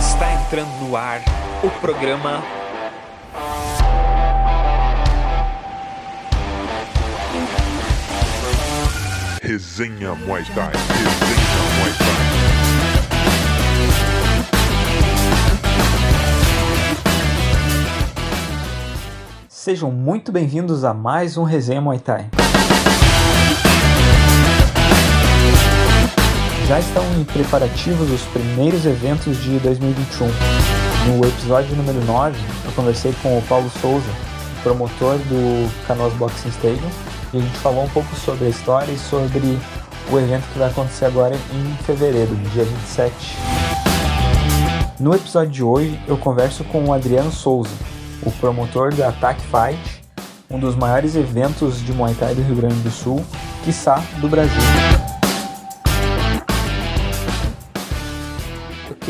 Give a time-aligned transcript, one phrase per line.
[0.00, 1.20] Está entrando no ar
[1.62, 2.42] o programa
[9.42, 10.72] Resenha Muay Thai.
[10.72, 12.16] Resenha Muay Thai.
[19.50, 22.39] Sejam muito bem-vindos a mais um Resenha Muay Thai.
[26.70, 30.28] Já estão em preparativos os primeiros eventos de 2021.
[31.08, 34.06] No episódio número 9, eu conversei com o Paulo Souza,
[34.62, 36.88] promotor do Canoas Boxing Stadium,
[37.34, 39.58] e a gente falou um pouco sobre a história e sobre
[40.12, 43.36] o evento que vai acontecer agora em fevereiro, dia 27.
[45.00, 47.74] No episódio de hoje, eu converso com o Adriano Souza,
[48.22, 50.04] o promotor da Attack Fight,
[50.48, 53.26] um dos maiores eventos de Muay Thai do Rio Grande do Sul,
[53.64, 55.09] quiçá do Brasil.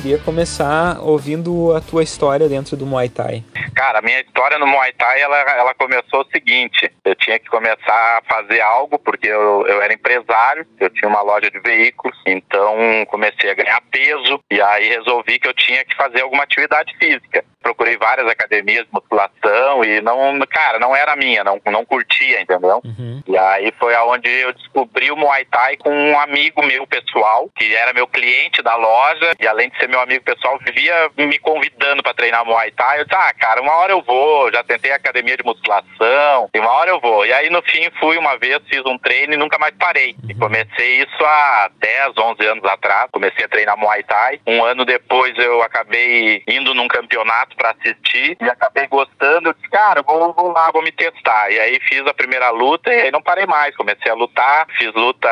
[0.01, 3.45] Queria começar ouvindo a tua história dentro do Muay Thai.
[3.75, 7.51] Cara, a minha história no Muay Thai, ela, ela começou o seguinte, eu tinha que
[7.51, 12.17] começar a fazer algo, porque eu, eu era empresário, eu tinha uma loja de veículos,
[12.25, 12.75] então
[13.09, 17.45] comecei a ganhar peso, e aí resolvi que eu tinha que fazer alguma atividade física.
[17.63, 22.81] Procurei várias academias de musculação e não, cara, não era minha, não, não curtia, entendeu?
[22.85, 23.23] Uhum.
[23.27, 27.75] E aí foi aonde eu descobri o Muay Thai com um amigo meu pessoal, que
[27.75, 32.03] era meu cliente da loja, e além de ser meu amigo pessoal, vivia me convidando
[32.03, 33.01] para treinar Muay Thai.
[33.01, 36.71] Eu disse, ah, cara, uma hora eu vou, já tentei academia de musculação, e uma
[36.71, 37.27] hora eu vou.
[37.27, 40.17] E aí no fim fui uma vez, fiz um treino e nunca mais parei.
[40.29, 44.41] E comecei isso há 10, 11 anos atrás, comecei a treinar Muay Thai.
[44.47, 49.49] Um ano depois eu acabei indo num campeonato para assistir e acabei gostando.
[49.49, 51.51] Eu disse, cara, vou, vou lá, vou me testar.
[51.51, 53.77] E aí fiz a primeira luta e aí não parei mais.
[53.77, 55.29] Comecei a lutar, fiz luta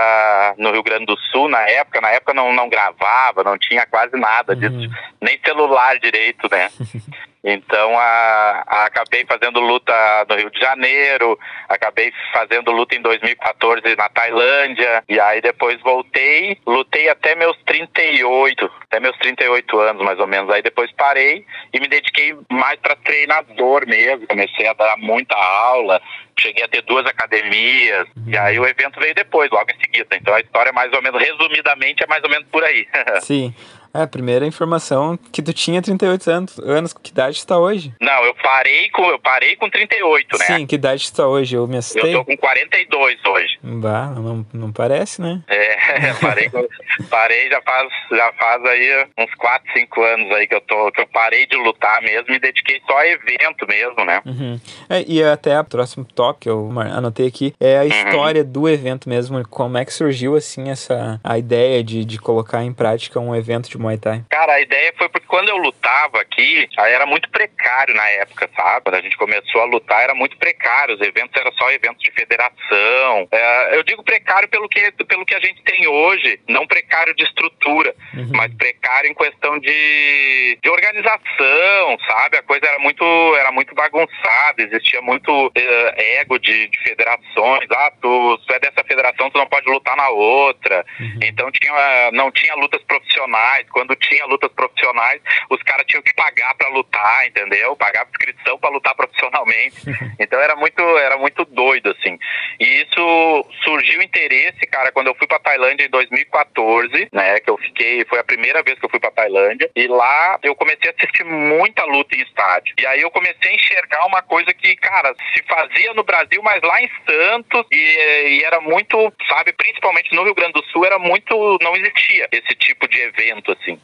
[0.58, 2.00] no Rio Grande do Sul na época.
[2.00, 6.70] Na época não, não gravava, não tinha quase nada disso, nem celular direito, né?
[7.44, 9.92] Então a, a- acabei fazendo luta
[10.28, 11.38] no Rio de Janeiro,
[11.68, 18.70] acabei fazendo luta em 2014 na Tailândia, e aí depois voltei, lutei até meus 38,
[18.82, 20.50] até meus 38 anos mais ou menos.
[20.52, 26.02] Aí depois parei e me dediquei mais para treinador mesmo, comecei a dar muita aula,
[26.40, 30.16] cheguei a ter duas academias, e aí o evento veio depois, logo em seguida.
[30.16, 32.86] Então a história é mais ou menos, resumidamente, é mais ou menos por aí.
[33.22, 33.54] Sim.
[33.98, 36.58] É, a primeira informação que tu tinha 38 anos.
[36.60, 37.92] anos que idade tu tá hoje?
[38.00, 40.44] Não, eu parei com, eu parei com 38, né?
[40.46, 41.56] Sim, que idade tu tá hoje?
[41.56, 42.12] Eu me Eu assustei.
[42.12, 43.58] tô com 42 hoje.
[43.62, 45.40] Bah, não, não parece, né?
[45.48, 46.66] É, parei, com-
[47.10, 51.00] parei já faz, já faz aí uns 4, 5 anos aí que eu tô, que
[51.00, 54.20] eu parei de lutar mesmo, me dediquei só a evento mesmo, né?
[54.24, 54.60] Uhum.
[54.88, 59.08] É, e até o próximo tópico que eu anotei aqui é a história do evento
[59.08, 59.46] mesmo.
[59.48, 63.68] Como é que surgiu, assim, essa a ideia de, de colocar em prática um evento
[63.68, 64.22] de Muay Thai?
[64.28, 68.84] Cara, a ideia foi porque quando eu lutava aqui, era muito precário na época, sabe?
[68.84, 70.94] Quando a gente começou a lutar, era muito precário.
[70.94, 73.28] Os eventos eram só eventos de federação.
[73.32, 77.24] É, eu digo precário pelo que, pelo que a gente tem hoje, não precário de
[77.24, 77.94] estrutura,
[78.30, 82.36] mas precário em questão de, de organização, sabe?
[82.36, 83.04] A coisa era muito,
[83.36, 87.68] era muito bagunçada, existia muito eh, ego de, de federações.
[87.70, 90.84] Ah, tu, tu é dessa federação, tu não pode lutar na outra.
[91.22, 93.66] Então tinha, não tinha lutas profissionais.
[93.78, 97.76] Quando tinha lutas profissionais, os caras tinham que pagar pra lutar, entendeu?
[97.76, 99.76] Pagar inscrição pra lutar profissionalmente.
[100.20, 102.18] Então era muito, era muito doido assim.
[102.58, 107.38] E isso surgiu interesse, cara, quando eu fui pra Tailândia em 2014, né?
[107.38, 109.70] Que eu fiquei, foi a primeira vez que eu fui pra Tailândia.
[109.76, 112.74] E lá eu comecei a assistir muita luta em estádio.
[112.80, 116.60] E aí eu comecei a enxergar uma coisa que, cara, se fazia no Brasil, mas
[116.62, 120.98] lá em Santos e, e era muito, sabe, principalmente no Rio Grande do Sul, era
[120.98, 123.80] muito, não existia esse tipo de evento assim.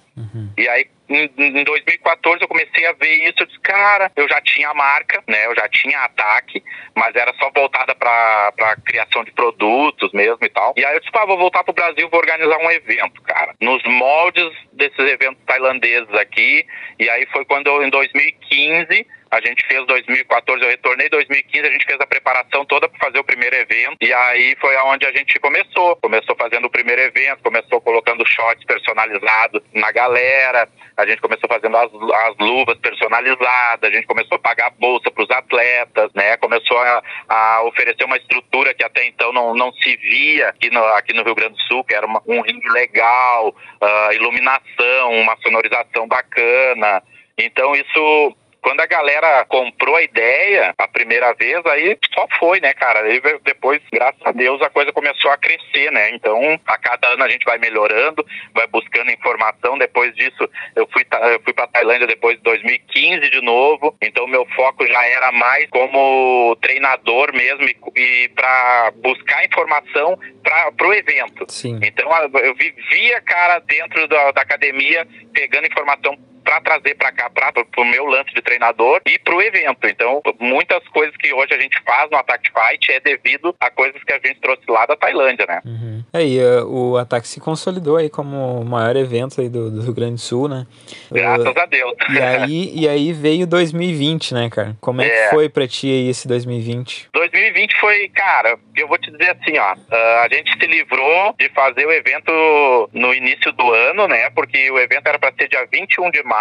[0.56, 3.34] E aí, em, em 2014, eu comecei a ver isso.
[3.40, 5.46] Eu disse, cara, eu já tinha a marca, né?
[5.46, 6.62] Eu já tinha ataque,
[6.94, 10.72] mas era só voltada pra, pra criação de produtos mesmo e tal.
[10.76, 13.54] E aí eu disse, pá, vou voltar pro Brasil, vou organizar um evento, cara.
[13.60, 16.64] Nos moldes desses eventos tailandeses aqui.
[16.98, 21.66] E aí foi quando eu, em 2015, a gente fez 2014, eu retornei em 2015,
[21.66, 23.96] a gente fez a preparação toda para fazer o primeiro evento.
[24.00, 25.96] E aí foi aonde a gente começou.
[25.96, 30.68] Começou fazendo o primeiro evento, começou colocando shots personalizados na galera.
[30.96, 35.24] A gente começou fazendo as, as luvas personalizadas, a gente começou a pagar bolsa para
[35.24, 36.36] os atletas, né?
[36.36, 40.84] Começou a, a oferecer uma estrutura que até então não, não se via aqui no,
[40.94, 45.36] aqui no Rio Grande do Sul, que era uma- um ringue legal, ah, iluminação, uma
[45.38, 47.02] sonorização bacana.
[47.36, 52.72] Então isso quando a galera comprou a ideia a primeira vez, aí só foi, né,
[52.72, 53.00] cara?
[53.00, 56.08] Aí depois, graças a Deus, a coisa começou a crescer, né?
[56.14, 58.24] Então, a cada ano a gente vai melhorando,
[58.54, 59.76] vai buscando informação.
[59.76, 63.94] Depois disso, eu fui, eu fui para Tailândia depois de 2015 de novo.
[64.00, 70.88] Então, meu foco já era mais como treinador mesmo e, e para buscar informação para
[70.88, 71.44] o evento.
[71.48, 71.80] Sim.
[71.82, 77.52] Então, eu vivia, cara, dentro da, da academia, pegando informação para trazer para cá, para
[77.78, 79.86] o meu lance de treinador e para o evento.
[79.86, 84.02] Então, muitas coisas que hoje a gente faz no Attack Fight é devido a coisas
[84.04, 85.60] que a gente trouxe lá da Tailândia, né?
[85.64, 86.04] Uhum.
[86.12, 89.94] Aí, uh, o Attack se consolidou aí como o maior evento aí do, do Rio
[89.94, 90.66] Grande do Sul, né?
[91.10, 91.94] Graças uh, a Deus.
[92.10, 94.76] E aí, e aí veio 2020, né, cara?
[94.80, 95.10] Como é, é.
[95.10, 97.08] que foi para ti aí esse 2020?
[97.12, 101.48] 2020 foi, cara, eu vou te dizer assim, ó, uh, a gente se livrou de
[101.50, 104.30] fazer o evento no início do ano, né?
[104.30, 106.33] Porque o evento era para ser dia 21 de março.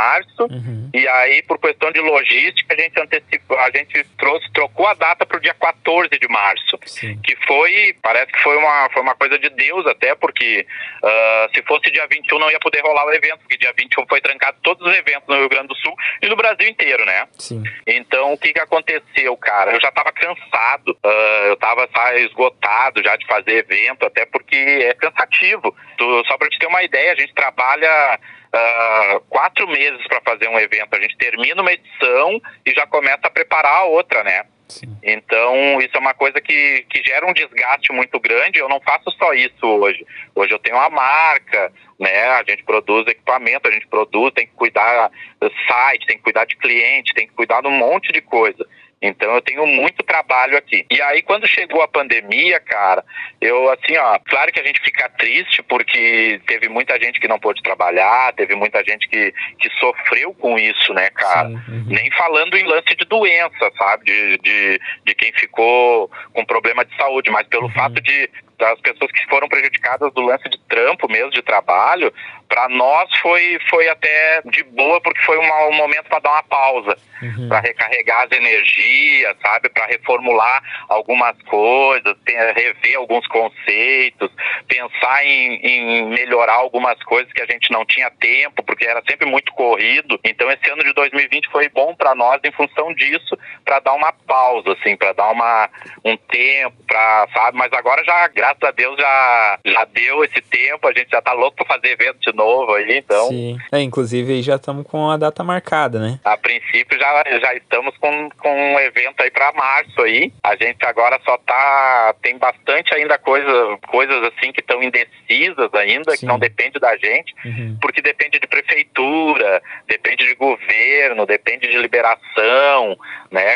[0.43, 0.89] Uhum.
[0.93, 5.25] E aí, por questão de logística, a gente antecipou, a gente trouxe, trocou a data
[5.25, 6.77] para o dia 14 de março.
[6.85, 7.19] Sim.
[7.23, 10.65] Que foi, parece que foi uma, foi uma coisa de Deus até, porque
[11.03, 14.21] uh, se fosse dia 21 não ia poder rolar o evento, porque dia 21 foi
[14.21, 17.27] trancado todos os eventos no Rio Grande do Sul e no Brasil inteiro, né?
[17.37, 17.63] Sim.
[17.87, 19.71] Então, o que que aconteceu, cara?
[19.71, 21.87] Eu já estava cansado, uh, eu estava
[22.19, 25.75] esgotado já de fazer evento, até porque é cansativo.
[25.97, 28.19] Tu, só para te ter uma ideia, a gente trabalha
[28.53, 30.95] uh, quatro meses para fazer um evento.
[30.95, 34.45] A gente termina uma edição e já começa a preparar a outra, né?
[34.69, 34.97] Sim.
[35.03, 38.59] Então, isso é uma coisa que, que gera um desgaste muito grande.
[38.59, 40.05] Eu não faço só isso hoje.
[40.33, 42.27] Hoje eu tenho uma marca, né?
[42.29, 45.11] A gente produz equipamento, a gente produz, tem que cuidar
[45.41, 48.65] do site, tem que cuidar de cliente, tem que cuidar de um monte de coisa.
[49.03, 50.85] Então eu tenho muito trabalho aqui.
[50.89, 53.03] E aí quando chegou a pandemia, cara,
[53.41, 57.37] eu assim, ó, claro que a gente fica triste porque teve muita gente que não
[57.37, 61.49] pôde trabalhar, teve muita gente que, que sofreu com isso, né, cara?
[61.49, 61.83] Uhum.
[61.87, 64.05] Nem falando em lance de doença, sabe?
[64.05, 67.73] De, de, de quem ficou com problema de saúde, mas pelo uhum.
[67.73, 72.13] fato de das pessoas que foram prejudicadas do lance de trampo mesmo, de trabalho,
[72.53, 76.43] para nós foi, foi até de boa, porque foi uma, um momento para dar uma
[76.43, 77.49] pausa, uhum.
[77.49, 79.69] para recarregar as energias, sabe?
[79.69, 84.29] Para reformular algumas coisas, rever alguns conceitos,
[84.67, 89.27] pensar em, em, melhorar algumas coisas que a gente não tinha tempo, porque era sempre
[89.27, 90.19] muito corrido.
[90.23, 93.35] Então, esse ano de 2020 foi bom para nós em função disso,
[93.65, 95.71] para dar uma pausa, assim, para dar uma,
[96.05, 97.57] um tempo, para, sabe?
[97.57, 101.33] Mas agora já, graças a Deus, já, já deu esse tempo, a gente já tá
[101.33, 103.29] louco para fazer evento de novo novo aí, então.
[103.29, 103.57] Sim.
[103.71, 106.19] É, inclusive já estamos com a data marcada, né?
[106.23, 110.31] A princípio já, já estamos com, com um evento aí para março aí.
[110.43, 112.15] A gente agora só tá.
[112.21, 116.19] Tem bastante ainda coisa, coisas assim que estão indecisas ainda, Sim.
[116.19, 117.77] que não depende da gente, uhum.
[117.81, 122.97] porque depende de prefeitura, depende de governo, depende de liberação,
[123.31, 123.52] né?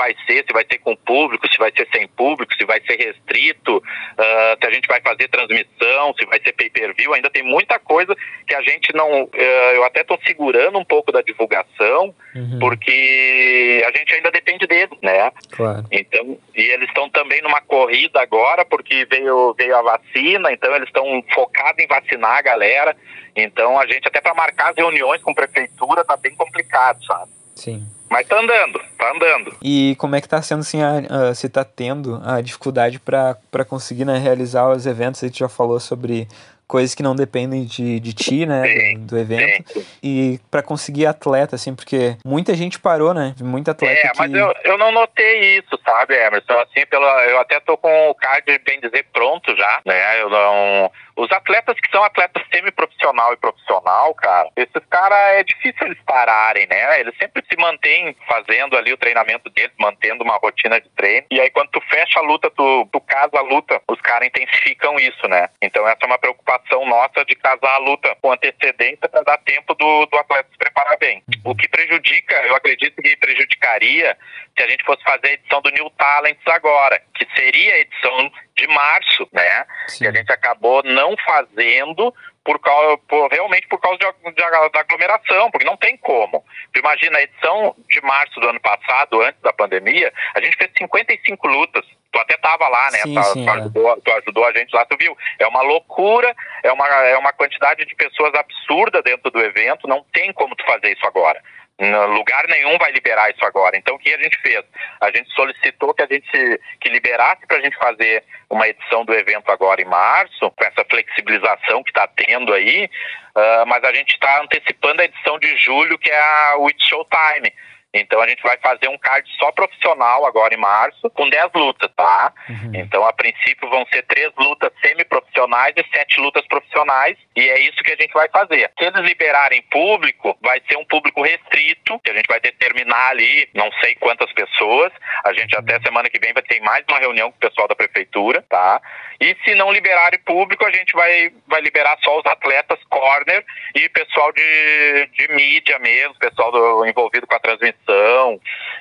[0.00, 2.96] Vai ser, se vai ser com público, se vai ser sem público, se vai ser
[2.96, 7.78] restrito, uh, se a gente vai fazer transmissão, se vai ser pay-per-view, ainda tem muita
[7.78, 8.16] coisa
[8.46, 9.28] que a gente não.
[9.34, 12.58] Eh, eu até estou segurando um pouco da divulgação, uhum.
[12.58, 15.30] porque a gente ainda depende deles, né?
[15.50, 15.84] Claro.
[15.92, 20.88] Então, e eles estão também numa corrida agora, porque veio, veio a vacina, então eles
[20.88, 22.96] estão focados em vacinar a galera.
[23.36, 27.39] Então a gente, até para marcar as reuniões com prefeitura, tá bem complicado, sabe?
[27.60, 27.86] Sim.
[28.08, 29.54] Mas tá andando, tá andando.
[29.62, 33.64] E como é que tá sendo assim, a, a, se tá tendo a dificuldade para
[33.68, 35.22] conseguir né, realizar os eventos?
[35.22, 36.26] A gente já falou sobre
[36.70, 39.84] coisas que não dependem de, de ti, né, do, do, evento.
[40.00, 43.34] E para conseguir atleta, assim, porque muita gente parou, né?
[43.40, 44.06] Muita atleta.
[44.06, 44.18] É, que...
[44.18, 46.52] mas eu, eu não notei isso, sabe, Emerson?
[46.60, 50.22] Assim, pela, eu até tô com o card, bem dizer, pronto já, né?
[50.22, 50.90] Eu não
[51.20, 56.66] os atletas que são atletas semi-profissional e profissional, cara, esses caras é difícil eles pararem,
[56.66, 57.00] né?
[57.00, 61.26] Eles sempre se mantêm fazendo ali o treinamento deles, mantendo uma rotina de treino.
[61.30, 64.96] E aí, quando tu fecha a luta, tu, tu casa a luta, os caras intensificam
[64.96, 65.48] isso, né?
[65.60, 69.74] Então, essa é uma preocupação nossa de casar a luta com antecedência para dar tempo
[69.74, 71.22] do, do atleta se preparar bem.
[71.44, 74.16] O que prejudica, eu acredito que prejudicaria
[74.56, 78.32] se a gente fosse fazer a edição do New Talents agora, que seria a edição
[78.56, 79.66] de março, né?
[79.88, 80.04] Sim.
[80.04, 82.14] Que a gente acabou não fazendo
[82.44, 86.44] por causa, por, realmente por causa de, de, da aglomeração, porque não tem como.
[86.76, 91.46] imagina, a edição de março do ano passado, antes da pandemia, a gente fez 55
[91.46, 91.84] lutas.
[92.12, 92.98] Tu até tava lá, né?
[92.98, 93.52] Sim, tu, sim, tu, é.
[93.52, 95.16] ajudou, tu ajudou a gente lá, tu viu.
[95.38, 100.04] É uma loucura, é uma, é uma quantidade de pessoas absurda dentro do evento, não
[100.12, 101.40] tem como tu fazer isso agora
[101.88, 103.76] lugar nenhum vai liberar isso agora.
[103.76, 104.62] Então, o que a gente fez?
[105.00, 109.14] A gente solicitou que a gente que liberasse para a gente fazer uma edição do
[109.14, 114.10] evento agora em março, com essa flexibilização que está tendo aí, uh, mas a gente
[114.10, 117.52] está antecipando a edição de julho, que é a With Showtime
[117.92, 121.90] Então a gente vai fazer um card só profissional agora em março, com 10 lutas,
[121.96, 122.32] tá?
[122.48, 122.72] Uhum.
[122.74, 127.82] Então a princípio vão ser três lutas semi-profissionais e sete lutas profissionais, e é isso
[127.82, 128.70] que a gente vai fazer.
[128.78, 133.48] Se eles liberarem público, vai ser um público restrito, que a gente vai determinar ali,
[133.54, 134.92] não sei quantas pessoas.
[135.24, 135.82] A gente até uhum.
[135.82, 138.80] semana que vem vai ter mais uma reunião com o pessoal da prefeitura, tá?
[139.20, 143.44] E se não liberarem público, a gente vai, vai liberar só os atletas corner
[143.74, 147.79] e pessoal de, de mídia mesmo, pessoal do, envolvido com a transmissão.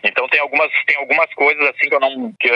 [0.03, 2.33] Então tem algumas, tem algumas coisas assim que eu não.
[2.39, 2.49] que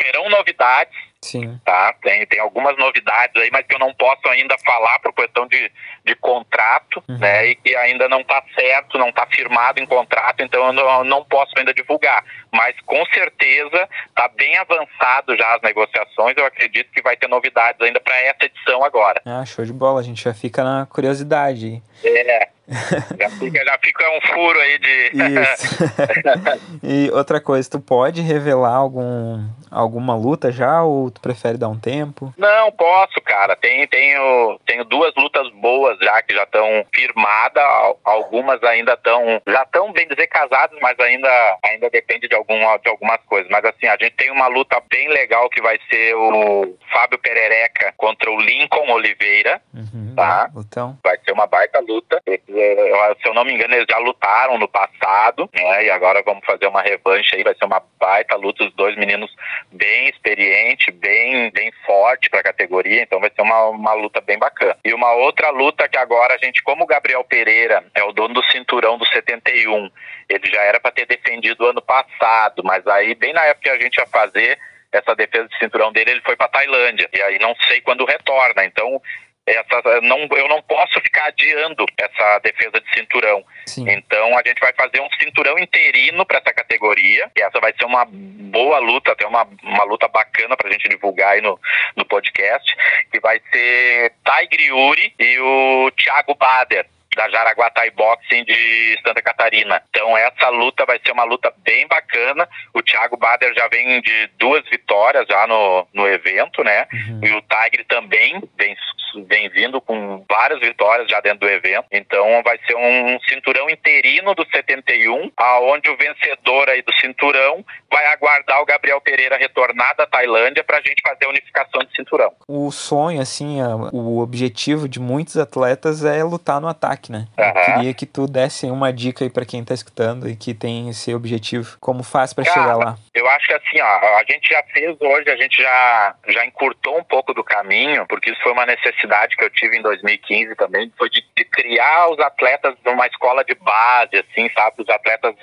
[0.00, 1.58] serão novidades Sim.
[1.64, 1.94] Tá?
[2.02, 5.72] Tem, tem algumas novidades aí, mas que eu não posso ainda falar por questão de,
[6.04, 7.18] de contrato, uhum.
[7.18, 7.46] né?
[7.46, 11.24] E que ainda não está certo, não está firmado em contrato, então eu não, não
[11.24, 12.22] posso ainda divulgar.
[12.52, 16.36] Mas com certeza está bem avançado já as negociações.
[16.36, 19.22] Eu acredito que vai ter novidades ainda para essa edição agora.
[19.24, 20.00] Ah, show de bola.
[20.00, 21.82] A gente já fica na curiosidade.
[22.04, 22.48] É.
[23.18, 25.10] já, fica, já fica um furo aí de.
[25.14, 25.76] Isso.
[26.82, 31.78] e outra coisa, tu pode revelar algum, alguma luta já ou tu prefere dar um
[31.78, 32.32] tempo?
[32.38, 33.56] Não, posso, cara.
[33.56, 37.64] Tem, tenho, tenho duas lutas boas já que já estão firmadas.
[38.04, 39.42] Algumas ainda estão.
[39.46, 43.50] Já estão, bem dizer, casadas, mas ainda, ainda depende de, algum, de algumas coisas.
[43.50, 47.92] Mas assim, a gente tem uma luta bem legal que vai ser o Fábio Perereca
[47.96, 49.60] contra o Lincoln Oliveira.
[49.74, 50.48] Uhum, tá?
[50.56, 50.98] Então.
[51.02, 52.22] Vai ser uma baita luta.
[52.24, 55.84] Se eu não me engano, eles já lutaram no passado, né?
[55.84, 57.42] E agora vamos fazer uma revanche aí.
[57.42, 58.64] Vai ser uma baita luta.
[58.64, 59.34] Os dois meninos
[59.72, 64.38] bem experiente, bem, bem forte para a categoria, então vai ser uma, uma luta bem
[64.38, 64.76] bacana.
[64.84, 68.34] E uma outra luta que agora a gente, como o Gabriel Pereira é o dono
[68.34, 69.90] do cinturão do 71,
[70.28, 73.80] ele já era para ter defendido ano passado, mas aí bem na época que a
[73.80, 74.58] gente ia fazer
[74.92, 77.08] essa defesa de cinturão dele, ele foi para Tailândia.
[77.12, 78.64] E aí não sei quando retorna.
[78.64, 79.02] Então,
[79.46, 83.44] essa, não, eu não posso ficar adiando essa defesa de cinturão.
[83.66, 83.88] Sim.
[83.90, 87.30] Então a gente vai fazer um cinturão interino para essa categoria.
[87.36, 90.88] E essa vai ser uma boa luta, até uma, uma luta bacana para a gente
[90.88, 91.60] divulgar aí no,
[91.94, 92.74] no podcast.
[93.12, 99.22] Que vai ser Tiger Yuri e o Thiago Bader da Jaraguá Thai Boxing de Santa
[99.22, 99.80] Catarina.
[99.88, 102.48] Então essa luta vai ser uma luta bem bacana.
[102.72, 106.86] O Thiago Bader já vem de duas vitórias já no, no evento, né?
[106.92, 107.20] Uhum.
[107.22, 108.76] E o Tiger também vem,
[109.22, 111.86] vem vindo com várias vitórias já dentro do evento.
[111.92, 118.06] Então vai ser um cinturão interino do 71, aonde o vencedor aí do cinturão vai
[118.06, 122.32] aguardar o Gabriel Pereira retornar da Tailândia para a gente fazer a unificação de cinturão.
[122.48, 123.58] O sonho, assim,
[123.92, 127.26] o objetivo de muitos atletas é lutar no ataque né?
[127.38, 127.44] Uhum.
[127.46, 130.88] Eu queria que tu desse uma dica aí para quem tá escutando e que tem
[130.88, 131.76] esse objetivo.
[131.80, 132.96] Como faz para chegar lá?
[133.12, 136.98] Eu acho que assim, ó, a gente já fez hoje, a gente já, já encurtou
[136.98, 139.03] um pouco do caminho, porque isso foi uma necessidade
[139.36, 143.54] que eu tive em 2015 também, foi de, de criar os atletas numa escola de
[143.54, 144.76] base, assim, sabe?
[144.78, 145.34] Os atletas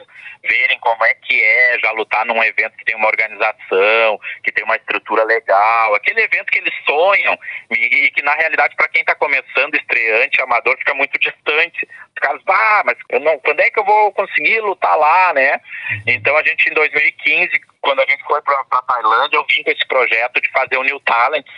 [0.44, 4.64] verem como é que é já lutar num evento que tem uma organização, que tem
[4.64, 7.38] uma estrutura legal, aquele evento que eles sonham
[7.70, 11.88] e, e que na realidade para quem está começando estreante, amador, fica muito distante.
[12.22, 15.54] Caras, ah, mas eu não, quando é que eu vou conseguir lutar lá, né?
[15.56, 16.04] Uhum.
[16.08, 17.50] Então a gente em 2015,
[17.82, 20.84] quando a gente foi para a Tailândia, eu vim com esse projeto de fazer o
[20.84, 21.52] New Talents,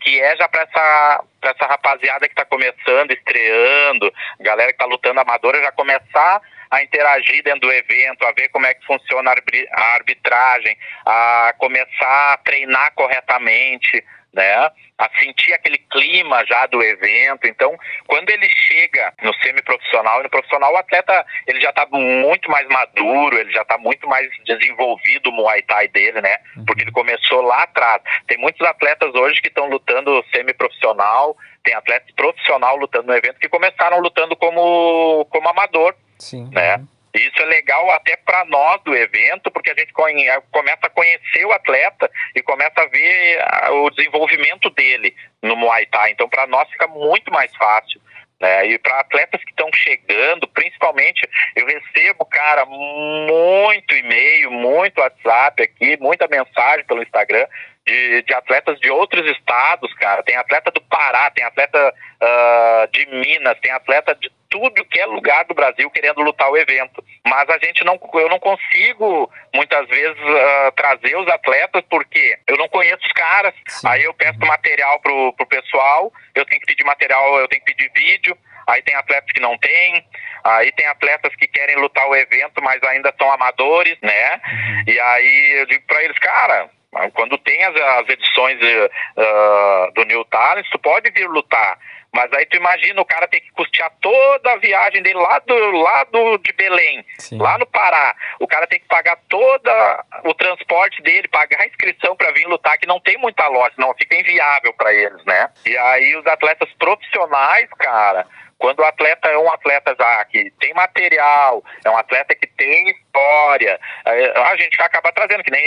[0.00, 5.20] que é já para essa, essa rapaziada que está começando, estreando, galera que está lutando
[5.20, 9.82] amadora, já começar a interagir dentro do evento, a ver como é que funciona a
[9.94, 14.02] arbitragem, a começar a treinar corretamente,
[14.36, 14.70] né?
[14.98, 17.46] A sentir aquele clima já do evento.
[17.46, 17.76] Então,
[18.06, 22.68] quando ele chega no semiprofissional e no profissional, o atleta ele já está muito mais
[22.68, 26.38] maduro, ele já está muito mais desenvolvido o Muay Thai dele, né?
[26.56, 26.64] Uhum.
[26.66, 28.02] Porque ele começou lá atrás.
[28.26, 33.48] Tem muitos atletas hoje que estão lutando semiprofissional, tem atletas profissional lutando no evento que
[33.48, 36.48] começaram lutando como, como amador Sim.
[36.52, 36.82] Né?
[37.16, 41.52] Isso é legal até para nós do evento, porque a gente começa a conhecer o
[41.52, 46.10] atleta e começa a ver o desenvolvimento dele no Muay Thai.
[46.10, 48.00] Então, para nós fica muito mais fácil.
[48.40, 48.66] Né?
[48.66, 55.96] E para atletas que estão chegando, principalmente, eu recebo, cara, muito e-mail, muito WhatsApp aqui,
[55.98, 57.46] muita mensagem pelo Instagram
[57.86, 60.22] de, de, atletas de outros estados, cara.
[60.22, 65.06] Tem atleta do Pará, tem atleta uh, de Minas, tem atleta de tudo que é
[65.06, 67.04] lugar do Brasil querendo lutar o evento.
[67.26, 72.56] Mas a gente não, eu não consigo muitas vezes uh, trazer os atletas porque eu
[72.56, 73.54] não conheço os caras.
[73.68, 73.88] Sim.
[73.88, 77.74] Aí eu peço material pro, pro pessoal, eu tenho que pedir material, eu tenho que
[77.74, 78.36] pedir vídeo.
[78.66, 80.04] Aí tem atletas que não têm,
[80.42, 84.34] aí tem atletas que querem lutar o evento, mas ainda são amadores, né?
[84.34, 84.84] Uhum.
[84.88, 86.68] E aí eu digo para eles, cara,
[87.14, 91.78] quando tem as, as edições uh, do New Talent, tu pode vir lutar,
[92.16, 95.54] Mas aí tu imagina o cara ter que custear toda a viagem dele lá do
[95.72, 97.36] lado de Belém, Sim.
[97.36, 98.16] lá no Pará.
[98.40, 102.78] O cara tem que pagar toda o transporte dele, pagar a inscrição para vir lutar,
[102.78, 105.50] que não tem muita loja, não fica inviável para eles, né?
[105.66, 110.72] E aí os atletas profissionais, cara, quando o atleta é um atleta já que tem
[110.72, 115.62] material, é um atleta que tem história, é, a gente acaba trazendo, que nem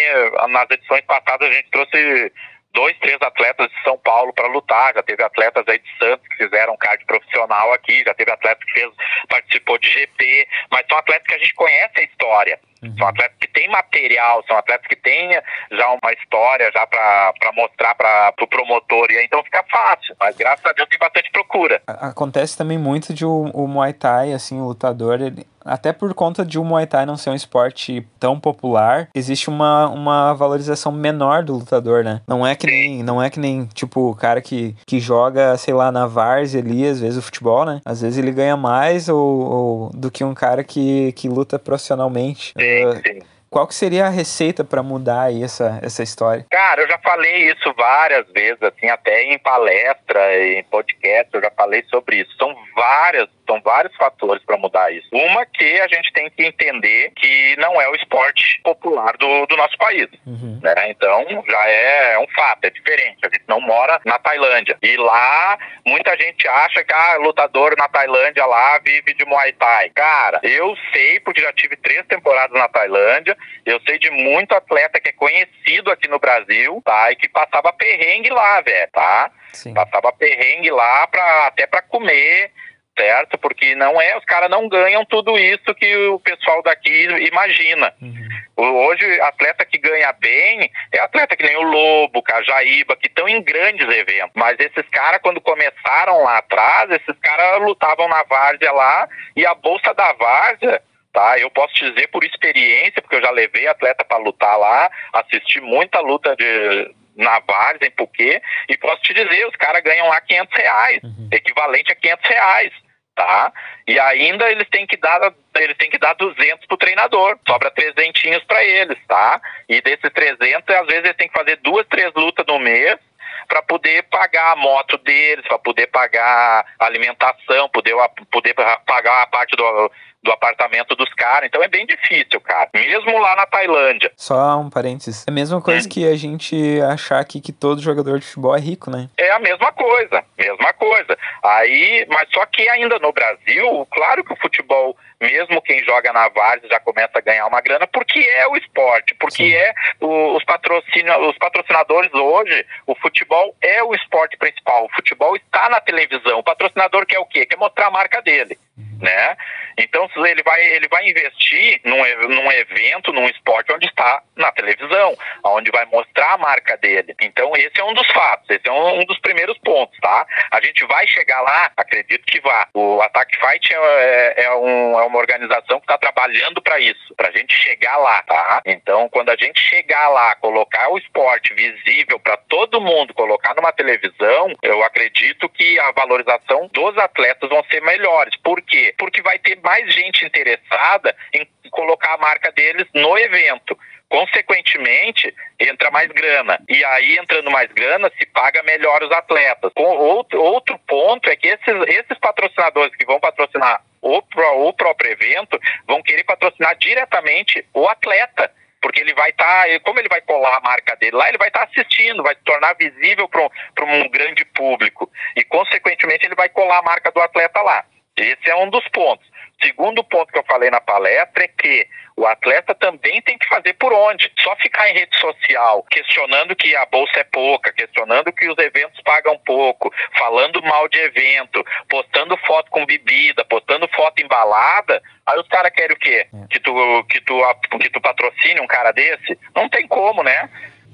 [0.48, 2.32] nas edições passadas a gente trouxe
[2.74, 6.44] dois, três atletas de São Paulo para lutar, já teve atletas aí de Santos que
[6.44, 8.92] fizeram card profissional aqui, já teve atleta que fez,
[9.28, 12.60] participou de GP, mas são atletas que a gente conhece a história.
[12.98, 15.32] São atletas que têm material, são atletas que têm
[15.72, 19.12] já uma história já para mostrar para o pro promotor.
[19.12, 20.16] E aí, então fica fácil.
[20.18, 21.82] Mas graças a Deus tem bastante procura.
[21.86, 26.46] Acontece também muito de o, o Muay Thai, assim, o lutador, ele, até por conta
[26.46, 31.44] de o Muay Thai não ser um esporte tão popular, existe uma, uma valorização menor
[31.44, 32.22] do lutador, né?
[32.28, 35.74] Não é que nem, não é que nem tipo, o cara que, que joga, sei
[35.74, 37.82] lá, na várzea ali, às vezes o futebol, né?
[37.86, 42.54] Às vezes ele ganha mais ou, ou do que um cara que, que luta profissionalmente.
[42.60, 43.20] Sim, Ah, sim.
[43.50, 46.46] qual que seria a receita pra mudar aí essa, essa história?
[46.52, 51.52] Cara, eu já falei isso várias vezes, assim, até em palestra, em podcast, eu já
[51.56, 52.30] falei sobre isso.
[52.38, 55.08] São várias, são vários fatores para mudar isso.
[55.12, 59.58] Uma que a gente tem que entender que não é o esporte popular do, do
[59.58, 60.08] nosso país.
[60.28, 60.60] Uhum.
[60.62, 60.76] né?
[60.90, 63.18] Então já é um fato, é diferente.
[63.24, 64.78] A gente não mora na Tailândia.
[64.84, 69.90] E lá muita gente acha que ah, lutador na Tailândia lá vive de Muay Thai.
[69.90, 73.36] Cara, eu sei porque já tive três temporadas na Tailândia.
[73.66, 77.12] Eu sei de muito atleta que é conhecido aqui no Brasil, tá?
[77.12, 79.32] E que passava perrengue lá, velho, tá?
[79.54, 79.74] Sim.
[79.74, 82.52] Passava perrengue lá pra, até para comer,
[83.00, 83.38] certo?
[83.38, 87.94] Porque não é, os caras não ganham tudo isso que o pessoal daqui imagina.
[88.02, 88.28] Uhum.
[88.58, 93.42] Hoje, atleta que ganha bem é atleta que nem o Lobo, Cajaíba, que estão em
[93.42, 94.32] grandes eventos.
[94.36, 99.54] Mas esses caras, quando começaram lá atrás, esses caras lutavam na várzea lá e a
[99.54, 100.82] bolsa da várzea.
[101.12, 104.92] Tá, eu posso te dizer por experiência, porque eu já levei atleta para lutar lá,
[105.12, 108.40] assisti muita luta de, na várzea, em Puquê,
[108.70, 111.02] e posso te dizer, os caras ganham lá 500 reais,
[111.32, 112.74] equivalente a 500 reais
[113.20, 113.52] tá?
[113.86, 118.46] E ainda eles têm que dar eles têm que dar 200 pro treinador, sobra 300
[118.46, 119.42] para eles, tá?
[119.68, 122.98] E desses 300, às vezes eles têm que fazer duas, três lutas no mês
[123.46, 127.94] para poder pagar a moto deles, para poder pagar a alimentação, poder
[128.32, 129.92] poder pagar a parte do
[130.22, 131.48] do apartamento dos caras.
[131.48, 132.70] Então é bem difícil, cara.
[132.74, 134.12] Mesmo lá na Tailândia.
[134.18, 135.26] Só um parênteses.
[135.28, 138.60] É a mesma coisa que a gente achar aqui que todo jogador de futebol é
[138.60, 139.10] rico, né?
[139.18, 141.18] É a mesma coisa, mesma coisa.
[141.44, 146.28] Aí, mas só que ainda no Brasil, claro que o futebol, mesmo quem joga na
[146.30, 149.54] várzea já começa a ganhar uma grana, porque é o esporte, porque Sim.
[149.54, 154.86] é o, os, patrocina, os patrocinadores hoje, o futebol é o esporte principal.
[154.86, 156.40] O futebol está na televisão.
[156.40, 157.46] O patrocinador quer o quê?
[157.46, 158.58] Quer mostrar a marca dele.
[159.02, 159.38] Né?
[159.78, 161.98] Então ele vai ele vai investir num,
[162.30, 167.16] num evento, num esporte onde está na televisão, onde vai mostrar a marca dele.
[167.22, 170.26] Então esse é um dos fatos, esse é um, um dos primeiros pontos, tá?
[170.52, 172.68] A gente vai chegar lá, acredito que vá.
[172.74, 177.30] O Attack Fight é, é um- é uma organização que está trabalhando para isso, para
[177.30, 178.62] a gente chegar lá, tá?
[178.66, 183.72] Então quando a gente chegar lá, colocar o esporte visível para todo mundo, colocar numa
[183.74, 188.36] televisão, eu acredito que a valorização dos atletas vão ser melhores.
[188.44, 188.94] Por quê?
[188.98, 193.78] Porque vai ter mais gente interessada em colocar a marca deles no evento.
[194.10, 196.60] Consequentemente, entra mais grana.
[196.68, 199.72] E aí, entrando mais grana, se paga melhor os atletas.
[199.76, 205.60] Outro, outro ponto é que esses, esses patrocinadores que vão patrocinar o, o próprio evento
[205.86, 208.52] vão querer patrocinar diretamente o atleta.
[208.82, 211.64] Porque ele vai estar, como ele vai colar a marca dele lá, ele vai estar
[211.64, 215.12] assistindo, vai se tornar visível para um grande público.
[215.36, 217.86] E, consequentemente, ele vai colar a marca do atleta lá.
[218.20, 219.28] Esse é um dos pontos.
[219.62, 223.74] Segundo ponto que eu falei na palestra é que o atleta também tem que fazer
[223.74, 224.32] por onde.
[224.40, 229.02] Só ficar em rede social questionando que a bolsa é pouca, questionando que os eventos
[229.04, 235.02] pagam pouco, falando mal de evento, postando foto com bebida, postando foto embalada.
[235.26, 236.28] Aí os caras querem o quê?
[236.50, 237.42] Que tu, que, tu,
[237.80, 239.38] que tu patrocine um cara desse?
[239.56, 240.50] Não tem como, né?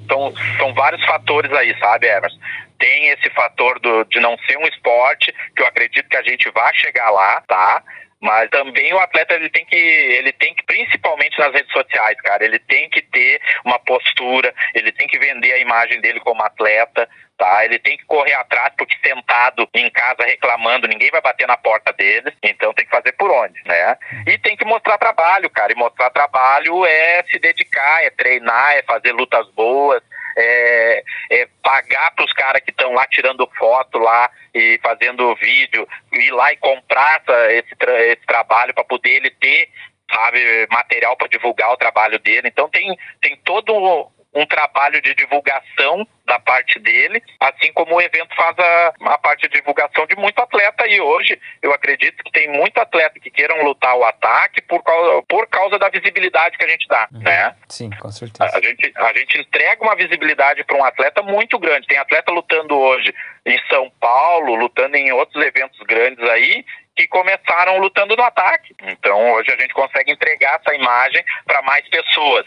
[0.05, 2.37] Então, são vários fatores aí, sabe, Emerson?
[2.79, 6.49] Tem esse fator do, de não ser um esporte, que eu acredito que a gente
[6.51, 7.81] vai chegar lá, tá?
[8.25, 12.43] Mas também o atleta ele tem que, ele tem que, principalmente nas redes sociais, cara,
[12.43, 17.07] ele tem que ter uma postura, ele tem que vender a imagem dele como atleta,
[17.37, 17.63] tá?
[17.63, 21.93] Ele tem que correr atrás, porque sentado em casa reclamando, ninguém vai bater na porta
[21.93, 23.95] dele, então tem que fazer por onde, né?
[24.25, 28.81] E tem que mostrar trabalho, cara, e mostrar trabalho é se dedicar, é treinar, é
[28.81, 30.01] fazer lutas boas,
[30.35, 36.31] é, é pagar para os caras que lá tirando foto lá e fazendo vídeo, ir
[36.31, 39.69] lá e comprar essa, esse, tra esse trabalho para poder ele ter
[40.11, 42.47] sabe, material para divulgar o trabalho dele.
[42.47, 48.35] Então tem, tem todo um trabalho de divulgação da parte dele, assim como o evento
[48.35, 52.51] faz a, a parte de divulgação de muito atleta e hoje eu acredito que tem
[52.51, 56.67] muito atleta que queiram lutar o ataque por causa, por causa da visibilidade que a
[56.67, 57.19] gente dá, uhum.
[57.21, 57.55] né?
[57.69, 58.51] Sim, com certeza.
[58.53, 61.87] A, a, gente, a gente entrega uma visibilidade para um atleta muito grande.
[61.87, 63.13] Tem atleta lutando hoje
[63.45, 68.75] em São Paulo, lutando em outros eventos grandes aí, que começaram lutando no ataque.
[68.83, 72.45] Então hoje a gente consegue entregar essa imagem para mais pessoas.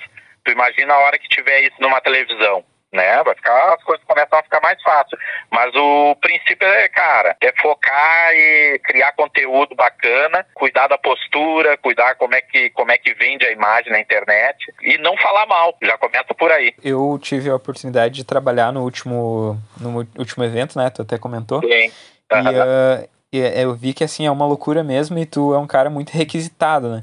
[0.48, 3.22] Tu imagina a hora que tiver isso numa televisão, né?
[3.22, 5.18] Vai ficar, as coisas começam a ficar mais fácil.
[5.50, 12.14] Mas o princípio é, cara, é focar e criar conteúdo bacana, cuidar da postura, cuidar
[12.14, 15.76] como é que, como é que vende a imagem na internet e não falar mal.
[15.82, 16.72] Já começa por aí.
[16.82, 20.88] Eu tive a oportunidade de trabalhar no último, no último evento, né?
[20.88, 21.60] Tu até comentou.
[21.60, 21.92] Sim.
[22.32, 25.90] E, uh, eu vi que assim é uma loucura mesmo e tu é um cara
[25.90, 27.02] muito requisitado, né?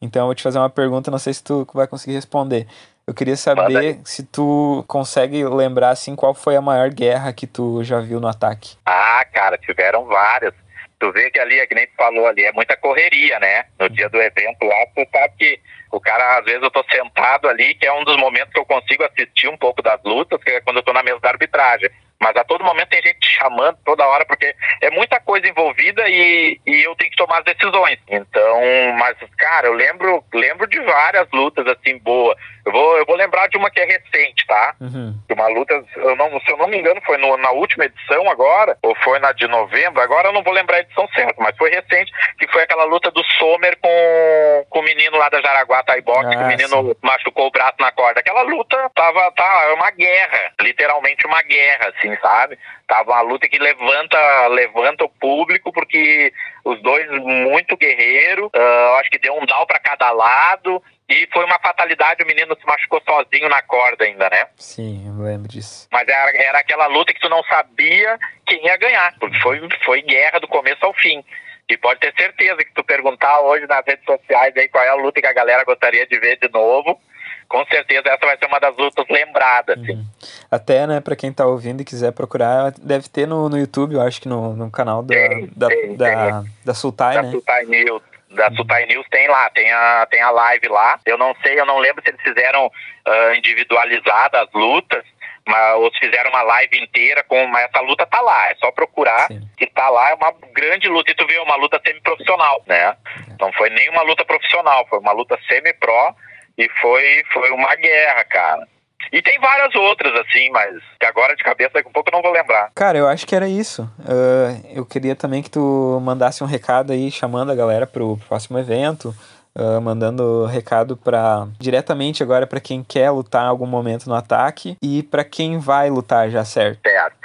[0.00, 2.66] Então eu vou te fazer uma pergunta, não sei se tu vai conseguir responder.
[3.06, 7.82] Eu queria saber se tu consegue lembrar assim qual foi a maior guerra que tu
[7.82, 8.76] já viu no ataque.
[8.84, 10.52] Ah, cara, tiveram várias.
[10.98, 13.64] Tu vê que ali, é que nem tu falou ali, é muita correria, né?
[13.78, 17.48] No dia do evento lá, tu sabe que o cara, às vezes eu tô sentado
[17.48, 20.50] ali, que é um dos momentos que eu consigo assistir um pouco das lutas, que
[20.50, 21.90] é quando eu tô na mesa da arbitragem.
[22.20, 26.60] Mas a todo momento tem gente chamando toda hora, porque é muita coisa envolvida e,
[26.66, 27.98] e eu tenho que tomar as decisões.
[28.08, 28.60] Então,
[28.98, 32.36] mas, cara, eu lembro, lembro de várias lutas assim, boa.
[32.66, 34.74] Eu vou, eu vou lembrar de uma que é recente, tá?
[34.80, 35.14] Uhum.
[35.30, 38.76] Uma luta, eu não, se eu não me engano, foi no, na última edição agora,
[38.82, 41.70] ou foi na de novembro, agora eu não vou lembrar a edição certa, mas foi
[41.70, 45.77] recente, que foi aquela luta do Sommer com, com o menino lá da Jaraguá
[46.20, 48.20] Ah, que o ah, menino machucou o braço na corda.
[48.20, 52.58] Aquela luta tava, tá, é uma guerra, literalmente uma guerra, assim, sabe?
[52.86, 56.32] Tava uma luta que levanta, levanta o público, porque
[56.64, 61.44] os dois muito guerreiro, uh, acho que deu um down para cada lado, e foi
[61.44, 64.46] uma fatalidade, o menino se machucou sozinho na corda ainda, né?
[64.56, 65.88] Sim, eu lembro disso.
[65.90, 70.02] Mas era, era aquela luta que tu não sabia quem ia ganhar, porque foi, foi
[70.02, 71.24] guerra do começo ao fim.
[71.68, 74.94] E pode ter certeza que tu perguntar hoje nas redes sociais aí qual é a
[74.94, 76.98] luta que a galera gostaria de ver de novo,
[77.46, 79.78] com certeza essa vai ser uma das lutas lembradas.
[79.78, 79.92] Assim.
[79.92, 80.04] Uhum.
[80.50, 84.00] Até, né, pra quem tá ouvindo e quiser procurar, deve ter no, no YouTube, eu
[84.00, 86.52] acho que no, no canal da, tem, da, tem, da, tem.
[86.64, 87.30] da Sultai, da né?
[87.30, 91.00] Sultai News da Sutai News tem lá, tem a, tem a live lá.
[91.06, 95.02] Eu não sei, eu não lembro se eles fizeram uh, individualizadas as lutas,
[95.48, 97.46] mas fizeram uma live inteira com.
[97.46, 99.40] Mas essa luta tá lá, é só procurar Sim.
[99.56, 101.10] que tá lá, é uma grande luta.
[101.10, 102.94] E tu vê, uma luta semi-profissional, né?
[103.40, 106.14] Não foi nem uma luta profissional, foi uma luta semi-pro
[106.56, 108.68] e foi, foi uma guerra, cara.
[109.10, 112.22] E tem várias outras, assim, mas que agora de cabeça daqui a pouco eu não
[112.22, 112.70] vou lembrar.
[112.74, 113.82] Cara, eu acho que era isso.
[114.00, 118.58] Uh, eu queria também que tu mandasse um recado aí, chamando a galera pro próximo
[118.58, 119.14] evento.
[119.58, 124.76] Uh, mandando recado para diretamente agora para quem quer lutar em algum momento no ataque
[124.80, 126.78] e para quem vai lutar já certo.
[126.86, 127.18] Certo.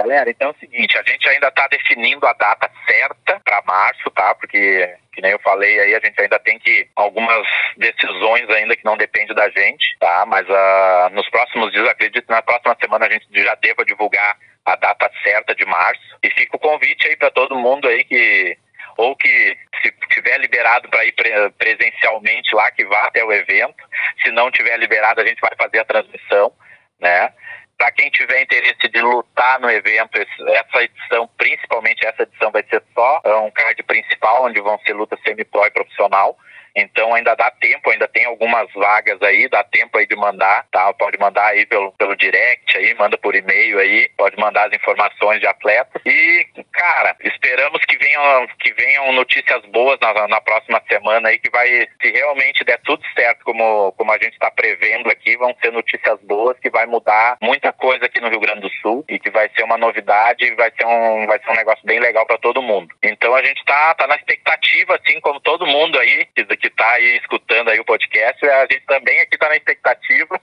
[0.00, 4.10] Galera, então é o seguinte, a gente ainda está definindo a data certa para março,
[4.12, 4.34] tá?
[4.34, 7.46] Porque, que nem eu falei aí, a gente ainda tem que algumas
[7.76, 10.24] decisões ainda que não dependem da gente, tá?
[10.26, 14.38] Mas uh, nos próximos dias, acredito que na próxima semana a gente já deva divulgar
[14.64, 16.16] a data certa de março.
[16.22, 18.56] E fica o convite aí para todo mundo aí que
[19.00, 23.82] ou que se tiver liberado para ir pre presencialmente lá, que vá até o evento.
[24.22, 26.52] Se não tiver liberado, a gente vai fazer a transmissão,
[27.00, 27.32] né?
[27.78, 32.82] Para quem tiver interesse de lutar no evento, essa edição, principalmente essa edição, vai ser
[32.94, 36.36] só é, um card principal, onde vão ser lutas semi-pro e profissional.
[36.74, 40.92] Então ainda dá tempo, ainda tem algumas vagas aí, dá tempo aí de mandar, tá?
[40.94, 45.40] Pode mandar aí pelo, pelo direct aí, manda por e-mail aí, pode mandar as informações
[45.40, 46.00] de atletas.
[46.04, 51.50] E, cara, esperamos que venham, que venham notícias boas na, na próxima semana aí, que
[51.50, 51.68] vai,
[52.00, 56.18] se realmente der tudo certo como, como a gente está prevendo aqui, vão ser notícias
[56.22, 59.48] boas que vai mudar muita coisa aqui no Rio Grande do Sul e que vai
[59.56, 62.62] ser uma novidade e vai ser um, vai ser um negócio bem legal para todo
[62.62, 62.94] mundo.
[63.02, 66.88] Então a gente tá, tá na expectativa, assim como todo mundo aí, que que está
[66.92, 70.40] aí escutando aí o podcast, a gente também aqui está na expectativa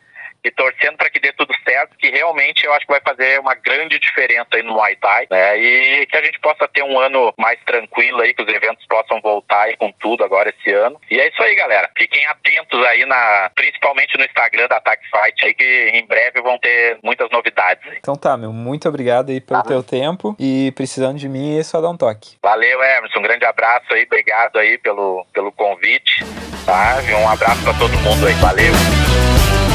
[0.48, 3.54] e torcendo para que dê tudo certo, que realmente eu acho que vai fazer uma
[3.54, 5.58] grande diferença aí no Muay Thai, né?
[5.58, 9.20] E que a gente possa ter um ano mais tranquilo aí, que os eventos possam
[9.22, 11.00] voltar aí com tudo agora esse ano.
[11.12, 11.90] E é isso aí, galera.
[11.98, 16.58] Fiquem atentos aí na, principalmente no Instagram da Attack Fight aí, que em breve vão
[16.58, 17.84] ter muitas novidades.
[17.98, 19.68] Então tá, meu, muito obrigado aí pelo tá.
[19.68, 22.38] teu tempo e precisando de mim é só dar um toque.
[22.42, 23.20] Valeu, Emerson.
[23.20, 26.24] Um grande abraço aí, obrigado aí pelo, pelo convite,
[26.66, 27.02] tá?
[27.04, 28.34] E um abraço para todo mundo aí.
[28.36, 29.67] Valeu.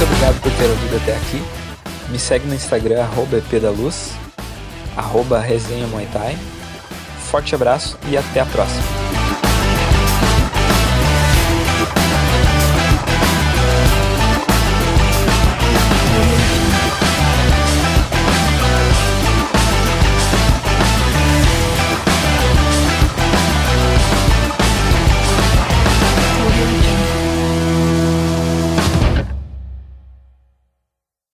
[0.00, 1.42] Muito obrigado por ter ouvido até aqui.
[2.08, 4.12] Me segue no Instagram, arroba epdaluz,
[4.96, 6.38] arroba resenha Muay Thai.
[7.30, 9.09] Forte abraço e até a próxima.